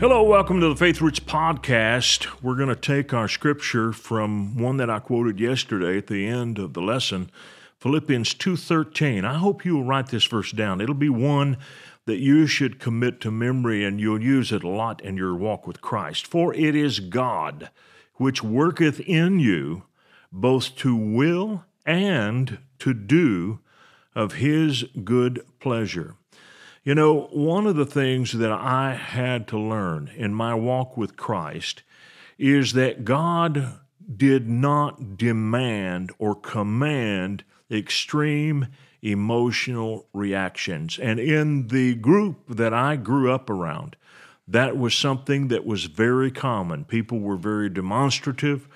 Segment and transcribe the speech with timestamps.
[0.00, 2.28] Hello, welcome to the Faith Roots podcast.
[2.40, 6.60] We're going to take our scripture from one that I quoted yesterday at the end
[6.60, 7.32] of the lesson,
[7.80, 9.24] Philippians 2:13.
[9.24, 10.80] I hope you will write this verse down.
[10.80, 11.56] It'll be one
[12.06, 15.66] that you should commit to memory and you'll use it a lot in your walk
[15.66, 16.28] with Christ.
[16.28, 17.68] For it is God
[18.14, 19.82] which worketh in you
[20.30, 23.58] both to will and to do
[24.14, 26.14] of his good pleasure.
[26.88, 31.18] You know, one of the things that I had to learn in my walk with
[31.18, 31.82] Christ
[32.38, 33.80] is that God
[34.16, 38.68] did not demand or command extreme
[39.02, 40.98] emotional reactions.
[40.98, 43.94] And in the group that I grew up around,
[44.46, 46.86] that was something that was very common.
[46.86, 48.66] People were very demonstrative.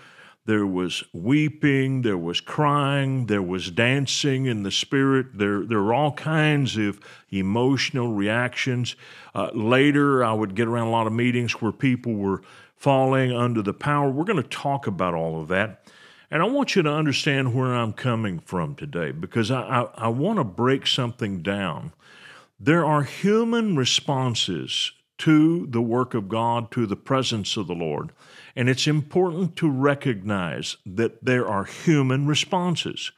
[0.45, 5.39] There was weeping, there was crying, there was dancing in the spirit.
[5.39, 6.99] There, there were all kinds of
[7.31, 8.97] emotional reactions.
[9.37, 12.43] Uh, later, I would get around a lot of meetings where people were
[12.75, 14.11] falling under the power.
[14.11, 15.87] We're going to talk about all of that.
[16.29, 20.09] And I want you to understand where I'm coming from today because I, I, I
[20.09, 21.93] want to break something down.
[22.59, 28.11] There are human responses to the work of God, to the presence of the Lord.
[28.57, 33.13] And it's important to recognize that there are human responses.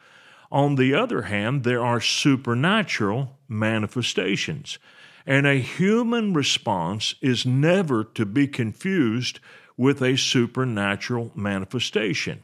[0.52, 4.78] On the other hand, there are supernatural manifestations.
[5.24, 9.40] And a human response is never to be confused
[9.78, 12.42] with a supernatural manifestation.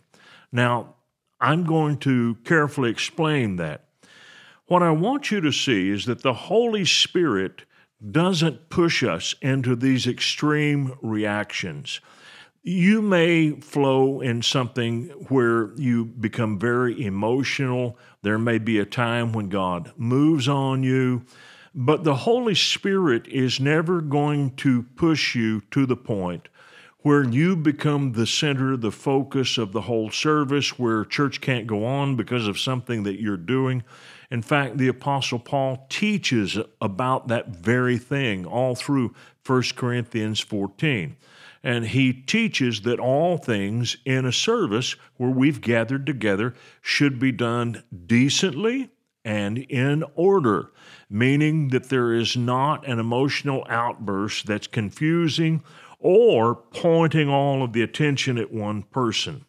[0.50, 0.94] Now,
[1.38, 3.84] I'm going to carefully explain that.
[4.68, 7.64] What I want you to see is that the Holy Spirit
[8.08, 12.00] doesn't push us into these extreme reactions.
[12.62, 17.98] You may flow in something where you become very emotional.
[18.22, 21.24] There may be a time when God moves on you,
[21.74, 26.48] but the Holy Spirit is never going to push you to the point
[27.02, 31.84] where you become the center, the focus of the whole service, where church can't go
[31.84, 33.82] on because of something that you're doing.
[34.30, 39.14] In fact, the Apostle Paul teaches about that very thing all through
[39.44, 41.16] 1 Corinthians 14.
[41.62, 47.32] And he teaches that all things in a service where we've gathered together should be
[47.32, 48.90] done decently
[49.24, 50.70] and in order,
[51.10, 55.62] meaning that there is not an emotional outburst that's confusing
[55.98, 59.44] or pointing all of the attention at one person.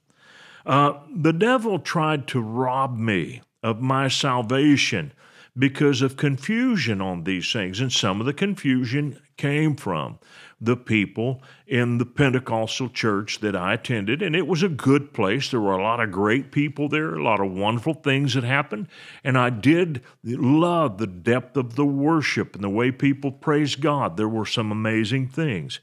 [0.66, 5.12] Uh, the devil tried to rob me of my salvation
[5.58, 7.80] because of confusion on these things.
[7.80, 10.18] And some of the confusion came from
[10.62, 14.22] the people in the Pentecostal church that I attended.
[14.22, 15.50] And it was a good place.
[15.50, 18.88] There were a lot of great people there, a lot of wonderful things that happened.
[19.24, 24.18] And I did love the depth of the worship and the way people praised God.
[24.18, 25.80] There were some amazing things.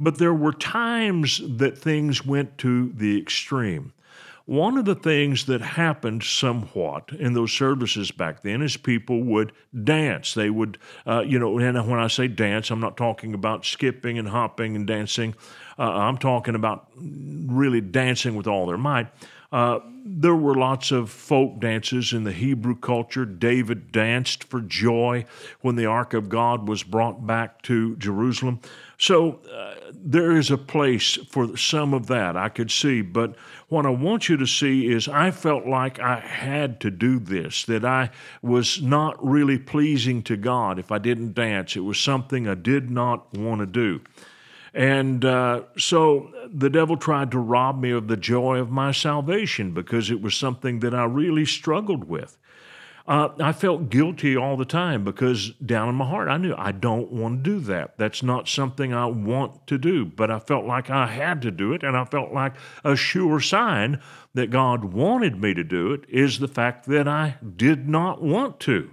[0.00, 3.92] But there were times that things went to the extreme.
[4.46, 9.52] One of the things that happened somewhat in those services back then is people would
[9.82, 10.34] dance.
[10.34, 14.18] They would, uh, you know, and when I say dance, I'm not talking about skipping
[14.18, 15.34] and hopping and dancing.
[15.78, 19.08] Uh, I'm talking about really dancing with all their might.
[19.52, 23.24] Uh, there were lots of folk dances in the Hebrew culture.
[23.24, 25.24] David danced for joy
[25.60, 28.60] when the Ark of God was brought back to Jerusalem.
[28.98, 33.02] So uh, there is a place for some of that I could see.
[33.02, 33.36] But
[33.68, 37.64] what I want you to see is I felt like I had to do this,
[37.64, 38.10] that I
[38.42, 41.76] was not really pleasing to God if I didn't dance.
[41.76, 44.00] It was something I did not want to do.
[44.76, 49.72] And uh, so the devil tried to rob me of the joy of my salvation
[49.72, 52.36] because it was something that I really struggled with.
[53.08, 56.72] Uh, I felt guilty all the time because down in my heart, I knew I
[56.72, 57.96] don't want to do that.
[57.96, 60.04] That's not something I want to do.
[60.04, 62.52] But I felt like I had to do it, and I felt like
[62.84, 64.02] a sure sign
[64.34, 68.60] that God wanted me to do it is the fact that I did not want
[68.60, 68.90] to.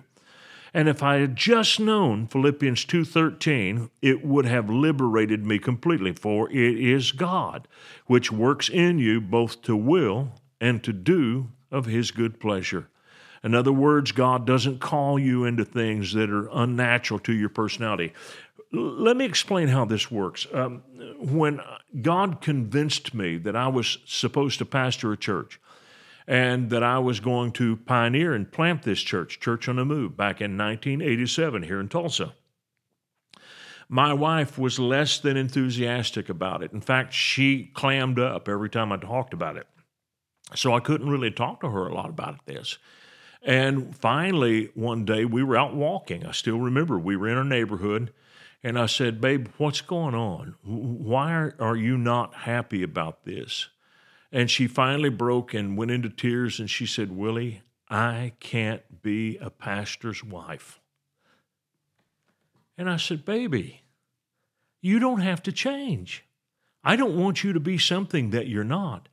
[0.73, 6.49] And if I had just known Philippians 2:13, it would have liberated me completely, for
[6.49, 7.67] it is God
[8.07, 12.87] which works in you both to will and to do of his good pleasure.
[13.43, 18.13] In other words, God doesn't call you into things that are unnatural to your personality.
[18.71, 20.47] Let me explain how this works.
[20.53, 20.81] Um,
[21.19, 21.59] when
[22.01, 25.59] God convinced me that I was supposed to pastor a church,
[26.27, 30.15] and that I was going to pioneer and plant this church, Church on the Move,
[30.15, 32.33] back in 1987 here in Tulsa.
[33.89, 36.71] My wife was less than enthusiastic about it.
[36.71, 39.67] In fact, she clammed up every time I talked about it.
[40.55, 42.77] So I couldn't really talk to her a lot about this.
[43.41, 46.25] And finally, one day we were out walking.
[46.25, 48.13] I still remember we were in our neighborhood,
[48.63, 50.55] and I said, Babe, what's going on?
[50.63, 53.67] Why are you not happy about this?
[54.33, 59.37] And she finally broke and went into tears, and she said, Willie, I can't be
[59.37, 60.81] a pastor's wife.
[62.75, 63.83] And I said, Baby,
[64.81, 66.25] you don't have to change.
[66.83, 69.07] I don't want you to be something that you're not.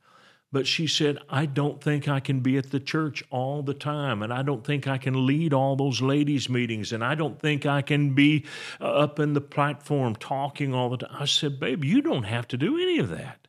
[0.51, 4.21] But she said, I don't think I can be at the church all the time,
[4.21, 7.65] and I don't think I can lead all those ladies' meetings, and I don't think
[7.65, 8.45] I can be
[8.81, 11.15] uh, up in the platform talking all the time.
[11.17, 13.40] I said, Babe, you don't have to do any of that.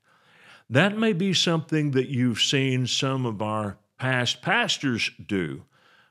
[0.73, 5.65] That may be something that you've seen some of our past pastors do,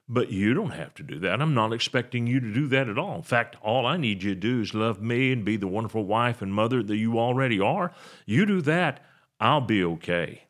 [0.08, 1.42] but you don't have to do that.
[1.42, 3.16] I'm not expecting you to do that at all.
[3.16, 6.06] In fact, all I need you to do is love me and be the wonderful
[6.06, 7.92] wife and mother that you already are.
[8.28, 9.04] You do that,
[9.40, 10.44] I'll be okay.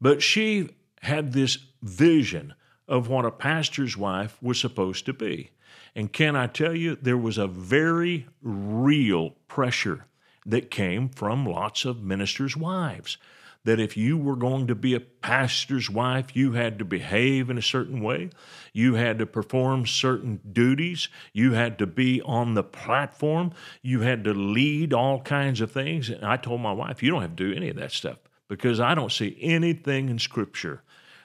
[0.00, 2.54] But she had this vision
[2.86, 5.50] of what a pastor's wife was supposed to be.
[5.96, 10.06] And can I tell you, there was a very real pressure
[10.46, 13.18] that came from lots of ministers' wives.
[13.64, 17.58] That if you were going to be a pastor's wife, you had to behave in
[17.58, 18.30] a certain way.
[18.72, 21.08] You had to perform certain duties.
[21.34, 23.52] You had to be on the platform.
[23.82, 26.08] You had to lead all kinds of things.
[26.08, 28.18] And I told my wife, you don't have to do any of that stuff
[28.48, 30.82] because I don't see anything in Scripture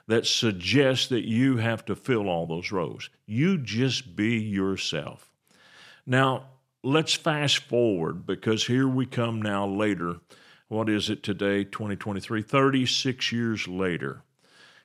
[0.08, 3.10] that suggests that you have to fill all those roles.
[3.26, 5.32] You just be yourself.
[6.06, 6.50] Now,
[6.84, 10.18] let's fast forward because here we come now later.
[10.68, 12.42] What is it today, 2023?
[12.42, 14.24] 36 years later.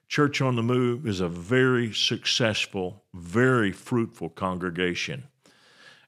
[0.09, 5.29] Church on the Move is a very successful, very fruitful congregation.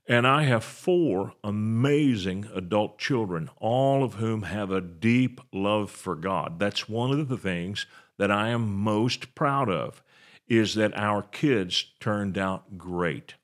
[0.06, 6.16] And I have four amazing adult children, all of whom have a deep love for
[6.16, 6.58] God.
[6.58, 7.86] That's one of the things
[8.18, 10.02] that I am most proud of
[10.48, 13.36] is that our kids turned out great.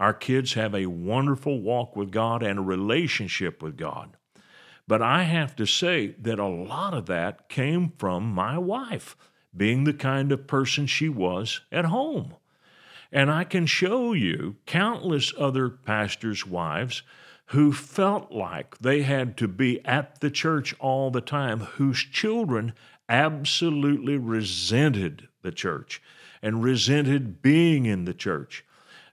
[0.00, 4.16] Our kids have a wonderful walk with God and a relationship with God.
[4.86, 9.16] But I have to say that a lot of that came from my wife
[9.56, 12.34] being the kind of person she was at home.
[13.10, 17.02] And I can show you countless other pastors' wives
[17.46, 22.72] who felt like they had to be at the church all the time, whose children
[23.08, 26.02] absolutely resented the church
[26.42, 28.64] and resented being in the church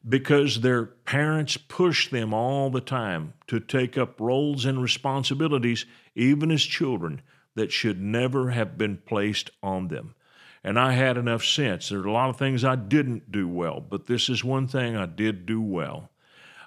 [0.08, 6.52] because their parents pushed them all the time to take up roles and responsibilities, even
[6.52, 7.22] as children,
[7.56, 10.16] that should never have been placed on them
[10.64, 11.90] and I had enough sense.
[11.90, 14.96] There are a lot of things I didn't do well, but this is one thing
[14.96, 16.10] I did do well.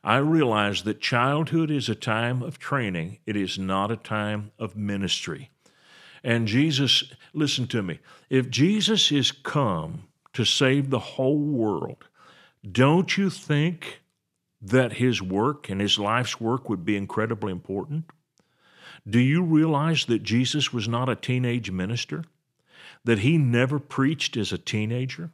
[0.02, 4.76] I realized that childhood is a time of training, it is not a time of
[4.76, 5.50] ministry.
[6.22, 8.00] And Jesus, listen to me,
[8.30, 12.08] if Jesus is come to save the whole world,
[12.70, 14.00] don't you think
[14.60, 18.04] that his work and his life's work would be incredibly important?
[19.08, 22.24] Do you realize that Jesus was not a teenage minister?
[23.04, 25.30] that he never preached as a teenager.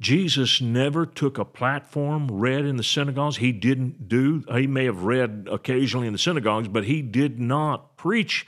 [0.00, 3.36] Jesus never took a platform, read in the synagogues.
[3.36, 7.96] He didn't do, he may have read occasionally in the synagogues, but he did not
[7.96, 8.46] preach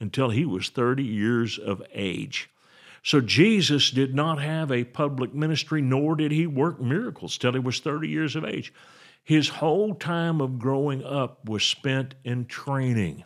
[0.00, 2.50] until he was 30 years of age.
[3.08, 7.58] So Jesus did not have a public ministry, nor did he work miracles till he
[7.58, 8.70] was 30 years of age.
[9.24, 13.24] His whole time of growing up was spent in training.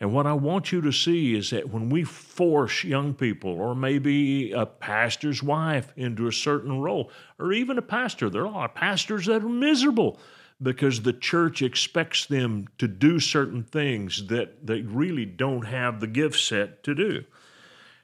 [0.00, 3.74] And what I want you to see is that when we force young people, or
[3.74, 9.26] maybe a pastor's wife, into a certain role, or even a pastor, there are pastors
[9.26, 10.18] that are miserable
[10.62, 16.06] because the church expects them to do certain things that they really don't have the
[16.06, 17.22] gift set to do.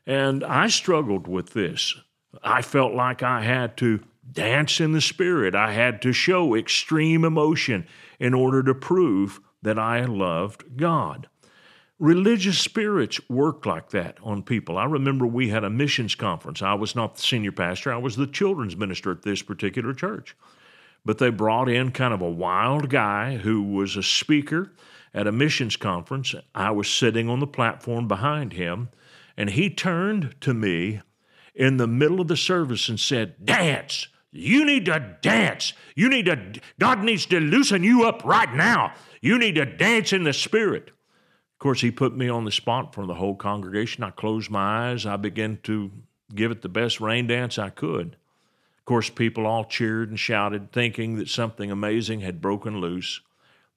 [0.06, 1.94] And I struggled with this.
[2.42, 4.00] I felt like I had to
[4.32, 7.86] dance in the spirit, I had to show extreme emotion
[8.18, 11.28] in order to prove that I loved God.
[11.98, 14.78] Religious spirits work like that on people.
[14.78, 16.62] I remember we had a missions conference.
[16.62, 20.36] I was not the senior pastor, I was the children's minister at this particular church.
[21.04, 24.72] But they brought in kind of a wild guy who was a speaker
[25.12, 26.34] at a missions conference.
[26.54, 28.90] I was sitting on the platform behind him,
[29.40, 31.00] and he turned to me
[31.54, 34.08] in the middle of the service and said, Dance!
[34.30, 35.72] You need to dance.
[35.96, 38.92] You need to, God needs to loosen you up right now.
[39.22, 40.88] You need to dance in the Spirit.
[40.88, 44.04] Of course, he put me on the spot for the whole congregation.
[44.04, 45.06] I closed my eyes.
[45.06, 45.90] I began to
[46.34, 48.16] give it the best rain dance I could.
[48.78, 53.22] Of course, people all cheered and shouted, thinking that something amazing had broken loose.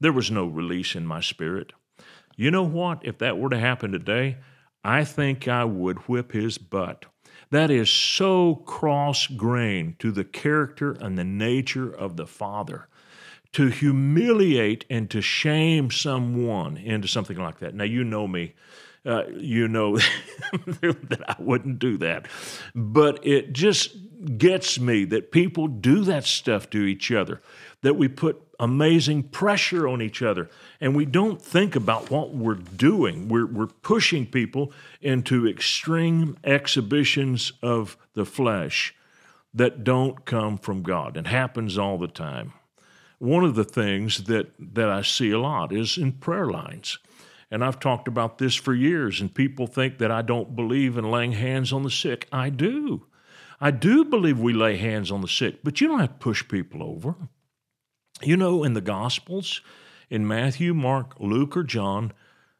[0.01, 1.72] There was no release in my spirit.
[2.36, 3.00] You know what?
[3.05, 4.39] If that were to happen today,
[4.84, 7.06] I think I would whip his butt.
[7.52, 12.88] That is so cross grained to the character and the nature of the Father
[13.54, 17.75] to humiliate and to shame someone into something like that.
[17.75, 18.56] Now, you know me.
[19.06, 19.98] Uh, you know
[20.56, 22.28] that I wouldn't do that.
[22.74, 23.96] But it just
[24.38, 27.42] gets me that people do that stuff to each other,
[27.82, 32.55] that we put amazing pressure on each other, and we don't think about what we're
[32.55, 33.27] doing.
[33.27, 38.93] We're, we're pushing people into extreme exhibitions of the flesh
[39.53, 42.53] that don't come from God and happens all the time.
[43.19, 46.98] One of the things that, that I see a lot is in prayer lines.
[47.50, 51.12] And I've talked about this for years, and people think that I don't believe in
[51.12, 52.27] laying hands on the sick.
[52.31, 53.05] I do.
[53.62, 56.45] I do believe we lay hands on the sick, but you don't have to push
[56.48, 57.15] people over.
[58.24, 59.62] You know, in the Gospels,
[60.10, 62.13] in Matthew, Mark, Luke, or John,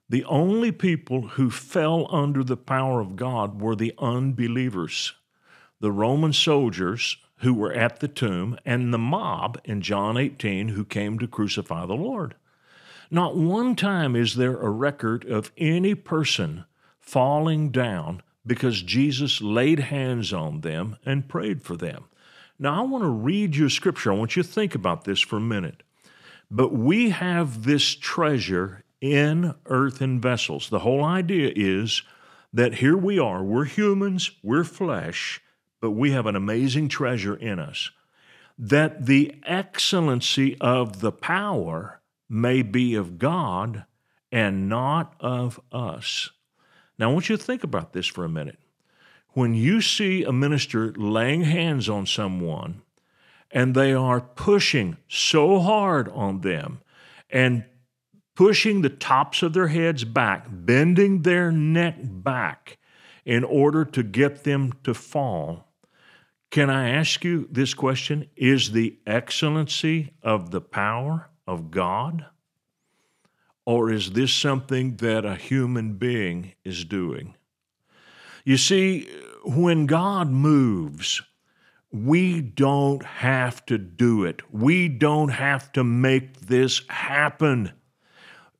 [0.10, 5.14] the only people who fell under the power of God were the unbelievers.
[5.80, 10.86] The Roman soldiers who were at the tomb, and the mob in John 18 who
[10.86, 12.36] came to crucify the Lord.
[13.12, 16.66] Not one time is there a record of any person
[17.00, 22.06] falling down because Jesus laid hands on them and prayed for them.
[22.64, 24.14] Now, I want to read you a scripture.
[24.14, 25.84] I want you to think about this for a minute.
[26.50, 30.70] But we have this treasure in earthen vessels.
[30.70, 32.04] The whole idea is
[32.54, 35.42] that here we are, we're humans, we're flesh,
[35.82, 37.92] but we have an amazing treasure in us.
[38.58, 43.84] That the excellency of the power may be of God
[44.32, 46.30] and not of us.
[46.98, 48.60] Now, I want you to think about this for a minute.
[49.34, 52.82] When you see a minister laying hands on someone
[53.50, 56.82] and they are pushing so hard on them
[57.30, 57.66] and
[58.36, 62.78] pushing the tops of their heads back, bending their neck back
[63.26, 65.68] in order to get them to fall,
[66.52, 68.30] can I ask you this question?
[68.36, 72.28] Is the excellency of the power of God?
[73.66, 77.36] Or is this something that a human being is doing?
[78.44, 79.08] You see,
[79.44, 81.22] when God moves,
[81.92, 84.42] we don't have to do it.
[84.52, 87.72] We don't have to make this happen.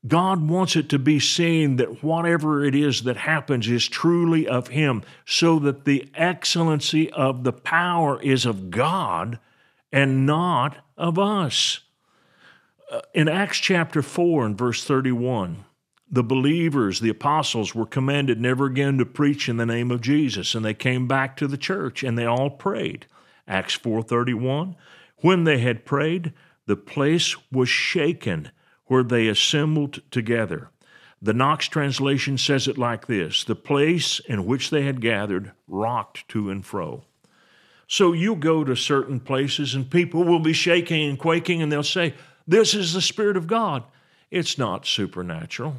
[0.06, 4.68] God wants it to be seen that whatever it is that happens is truly of
[4.68, 9.38] Him, so that the excellency of the power is of God
[9.90, 11.80] and not of us.
[12.90, 15.64] Uh, in Acts chapter 4 and verse 31,
[16.14, 20.54] the believers, the apostles, were commanded never again to preach in the name of Jesus,
[20.54, 23.06] and they came back to the church and they all prayed.
[23.48, 24.76] Acts 4:31,
[25.18, 26.32] when they had prayed,
[26.66, 28.52] the place was shaken
[28.84, 30.70] where they assembled together.
[31.20, 36.28] The Knox translation says it like this The place in which they had gathered rocked
[36.28, 37.04] to and fro.
[37.88, 41.82] So you go to certain places and people will be shaking and quaking and they'll
[41.82, 42.14] say,
[42.46, 43.82] This is the Spirit of God.
[44.30, 45.76] It's not supernatural,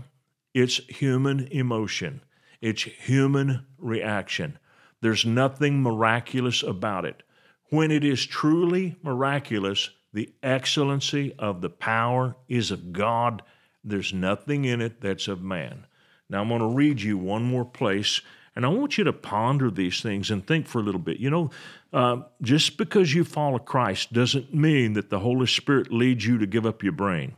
[0.55, 2.21] it's human emotion,
[2.62, 4.57] it's human reaction.
[5.01, 7.21] There's nothing miraculous about it.
[7.69, 13.41] When it is truly miraculous, the excellency of the power is of God.
[13.83, 15.88] There's nothing in it that's of man.
[16.29, 18.21] Now, I'm going to read you one more place,
[18.55, 21.19] and I want you to ponder these things and think for a little bit.
[21.19, 21.50] You know,
[21.91, 26.47] uh, just because you follow Christ doesn't mean that the Holy Spirit leads you to
[26.47, 27.35] give up your brain.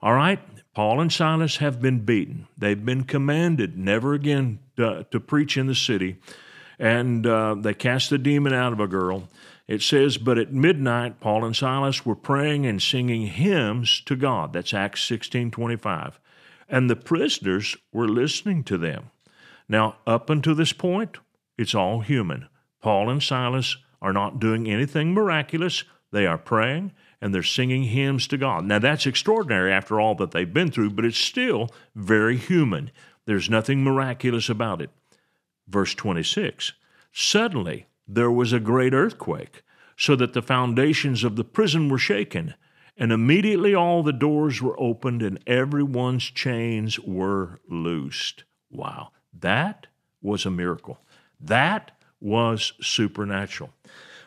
[0.00, 0.38] All right?
[0.74, 2.48] Paul and Silas have been beaten.
[2.56, 6.16] They've been commanded never again to, to preach in the city,
[6.78, 9.28] and uh, they cast the demon out of a girl.
[9.68, 14.52] It says, But at midnight, Paul and Silas were praying and singing hymns to God.
[14.54, 16.18] That's Acts 16 25.
[16.68, 19.10] And the prisoners were listening to them.
[19.68, 21.18] Now, up until this point,
[21.58, 22.48] it's all human.
[22.80, 25.84] Paul and Silas are not doing anything miraculous.
[26.10, 28.64] They are praying and they're singing hymns to God.
[28.64, 32.90] Now, that's extraordinary after all that they've been through, but it's still very human.
[33.26, 34.90] There's nothing miraculous about it.
[35.68, 36.72] Verse 26
[37.12, 39.62] Suddenly, there was a great earthquake,
[39.96, 42.54] so that the foundations of the prison were shaken,
[42.96, 48.42] and immediately all the doors were opened and everyone's chains were loosed.
[48.68, 49.86] Wow, that
[50.20, 50.98] was a miracle.
[51.40, 53.70] That was supernatural.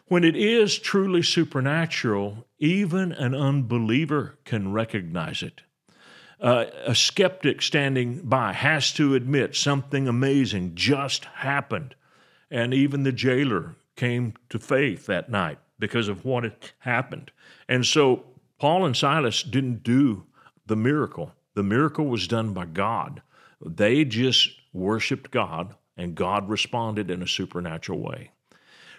[0.08, 5.62] When it is truly supernatural, even an unbeliever can recognize it.
[6.40, 11.96] Uh, a skeptic standing by has to admit something amazing just happened
[12.52, 17.32] And even the jailer came to faith that night because of what had happened.
[17.68, 18.24] And so
[18.60, 20.26] Paul and Silas didn't do
[20.68, 23.22] the miracle, the miracle was done by God.
[23.66, 28.32] They just worshiped God, and God responded in a supernatural way.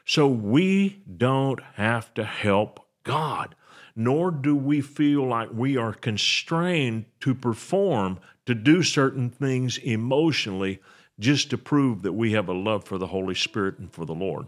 [0.06, 3.56] So we don't have to help God,
[3.96, 10.80] nor do we feel like we are constrained to perform, to do certain things emotionally
[11.18, 14.14] just to prove that we have a love for the Holy Spirit and for the
[14.14, 14.46] Lord.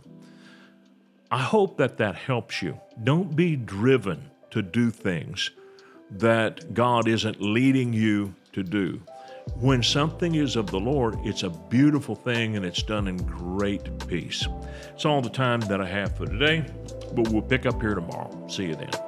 [1.28, 2.80] I hope that that helps you.
[3.02, 5.50] Don't be driven to do things
[6.10, 9.02] that God isn't leading you to do.
[9.56, 14.06] When something is of the Lord, it's a beautiful thing and it's done in great
[14.06, 14.46] peace.
[14.94, 16.64] It's all the time that I have for today,
[17.12, 18.46] but we'll pick up here tomorrow.
[18.48, 19.07] See you then.